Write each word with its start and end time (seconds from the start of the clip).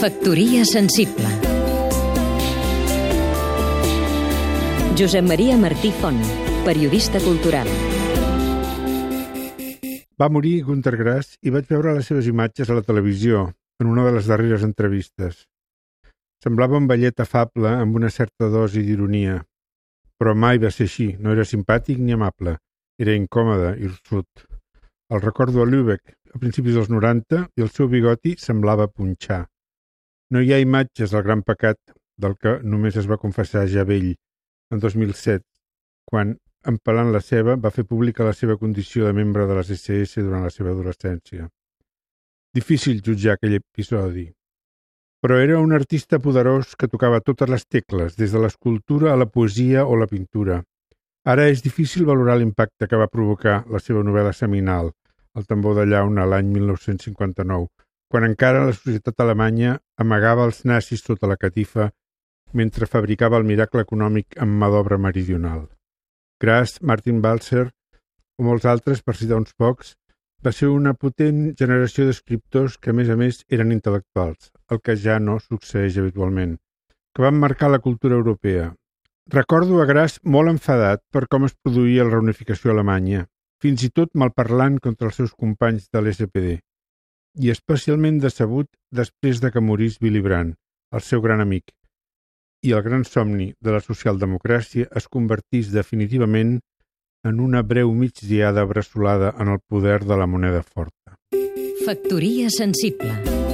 Factoria 0.00 0.64
sensible 0.64 1.28
Josep 4.96 5.26
Maria 5.28 5.58
Martí 5.60 5.90
Font, 5.92 6.16
periodista 6.64 7.20
cultural 7.20 7.68
Va 10.16 10.30
morir 10.32 10.62
Gunter 10.64 10.94
Grass 10.96 11.36
i 11.44 11.52
vaig 11.52 11.68
veure 11.68 11.92
les 11.98 12.08
seves 12.08 12.32
imatges 12.32 12.72
a 12.72 12.78
la 12.78 12.86
televisió 12.88 13.42
en 13.84 13.92
una 13.92 14.06
de 14.08 14.14
les 14.16 14.32
darreres 14.32 14.64
entrevistes. 14.64 15.44
Semblava 16.40 16.80
un 16.80 16.88
ballet 16.88 17.20
afable 17.20 17.68
amb 17.68 18.00
una 18.00 18.08
certa 18.08 18.48
dosi 18.48 18.80
d'ironia, 18.88 19.36
però 20.16 20.32
mai 20.32 20.64
va 20.64 20.72
ser 20.72 20.88
així, 20.88 21.10
no 21.20 21.36
era 21.36 21.44
simpàtic 21.44 22.00
ni 22.00 22.16
amable, 22.16 22.56
era 22.96 23.20
incòmode 23.20 23.76
i 23.76 23.84
hirsut. 23.84 24.48
El 25.12 25.20
recordo 25.28 25.60
a 25.60 25.68
Lübeck, 25.68 26.16
a 26.32 26.38
principis 26.40 26.80
dels 26.80 26.88
90, 26.88 27.50
i 27.52 27.68
el 27.68 27.74
seu 27.76 27.92
bigoti 27.92 28.38
semblava 28.40 28.88
punxar. 28.88 29.44
No 30.30 30.40
hi 30.42 30.52
ha 30.54 30.60
imatges 30.62 31.10
del 31.10 31.24
gran 31.26 31.40
pecat 31.42 31.78
del 32.24 32.36
que 32.42 32.50
només 32.72 32.96
es 33.00 33.08
va 33.10 33.18
confessar 33.18 33.64
ja 33.70 33.82
vell, 33.86 34.12
en 34.70 34.82
2007, 34.82 35.42
quan, 36.10 36.36
empalant 36.72 37.10
la 37.14 37.22
seva, 37.28 37.56
va 37.64 37.72
fer 37.74 37.82
pública 37.88 38.26
la 38.28 38.34
seva 38.40 38.56
condició 38.60 39.08
de 39.08 39.16
membre 39.16 39.48
de 39.48 39.56
les 39.58 39.72
SS 39.74 40.22
durant 40.22 40.46
la 40.46 40.52
seva 40.54 40.70
adolescència. 40.70 41.48
Difícil 42.54 43.02
jutjar 43.08 43.34
aquell 43.34 43.58
episodi. 43.58 44.28
Però 45.20 45.40
era 45.48 45.58
un 45.58 45.74
artista 45.74 46.22
poderós 46.22 46.76
que 46.78 46.88
tocava 46.94 47.20
totes 47.26 47.50
les 47.50 47.66
tecles, 47.66 48.14
des 48.14 48.30
de 48.30 48.46
l'escultura 48.46 49.12
a 49.12 49.18
la 49.18 49.26
poesia 49.26 49.82
o 49.84 49.98
la 49.98 50.10
pintura. 50.14 50.62
Ara 51.26 51.50
és 51.50 51.66
difícil 51.66 52.06
valorar 52.06 52.38
l'impacte 52.38 52.86
que 52.86 53.02
va 53.02 53.10
provocar 53.10 53.64
la 53.66 53.82
seva 53.82 54.06
novel·la 54.06 54.32
seminal, 54.32 54.94
El 55.38 55.44
tambor 55.46 55.76
de 55.78 55.84
llauna, 55.86 56.24
l'any 56.26 56.48
1959, 56.50 57.68
quan 58.10 58.26
encara 58.26 58.66
la 58.66 58.74
societat 58.74 59.22
alemanya 59.22 59.78
amagava 60.04 60.44
els 60.48 60.64
nazis 60.66 61.04
sota 61.06 61.30
la 61.30 61.38
catifa 61.38 61.90
mentre 62.52 62.88
fabricava 62.90 63.38
el 63.38 63.46
miracle 63.46 63.84
econòmic 63.86 64.34
amb 64.44 64.58
mà 64.58 64.70
d'obra 64.72 64.98
meridional. 64.98 65.68
Grass, 66.42 66.80
Martin 66.82 67.20
Balzer 67.22 67.68
o 68.40 68.46
molts 68.46 68.66
altres, 68.66 69.02
per 69.04 69.14
citar 69.20 69.38
uns 69.38 69.52
pocs, 69.54 69.94
va 70.44 70.52
ser 70.56 70.70
una 70.72 70.94
potent 70.96 71.40
generació 71.60 72.06
d'escriptors 72.08 72.78
que, 72.80 72.90
a 72.90 72.96
més 72.96 73.10
a 73.12 73.16
més, 73.20 73.42
eren 73.52 73.74
intel·lectuals, 73.74 74.48
el 74.72 74.80
que 74.80 74.96
ja 74.96 75.18
no 75.20 75.36
succeeix 75.44 75.98
habitualment, 76.00 76.56
que 77.14 77.24
van 77.26 77.36
marcar 77.42 77.68
la 77.70 77.82
cultura 77.84 78.16
europea. 78.16 78.70
Recordo 79.30 79.82
a 79.82 79.86
Grass 79.90 80.18
molt 80.24 80.50
enfadat 80.54 81.04
per 81.12 81.26
com 81.28 81.44
es 81.46 81.54
produïa 81.54 82.06
la 82.08 82.16
reunificació 82.16 82.72
alemanya, 82.72 83.26
fins 83.60 83.84
i 83.84 83.92
tot 83.92 84.16
malparlant 84.16 84.80
contra 84.80 85.10
els 85.10 85.20
seus 85.20 85.36
companys 85.36 85.90
de 85.92 86.00
l'SPD, 86.00 86.56
i 87.38 87.50
especialment 87.50 88.18
decebut 88.22 88.68
després 88.94 89.40
de 89.40 89.50
que 89.50 89.62
morís 89.62 89.98
Willy 90.02 90.22
Brandt, 90.24 90.56
el 90.94 91.04
seu 91.06 91.22
gran 91.22 91.40
amic, 91.40 91.70
i 92.66 92.74
el 92.76 92.82
gran 92.82 93.04
somni 93.08 93.52
de 93.60 93.74
la 93.76 93.80
socialdemocràcia 93.84 94.90
es 94.96 95.08
convertís 95.08 95.70
definitivament 95.72 96.58
en 97.24 97.40
una 97.40 97.62
breu 97.62 97.92
migdiada 97.94 98.64
bressolada 98.64 99.34
en 99.38 99.48
el 99.48 99.60
poder 99.68 100.04
de 100.04 100.16
la 100.16 100.26
moneda 100.26 100.62
forta. 100.62 101.16
Factoria 101.86 102.50
sensible 102.50 103.49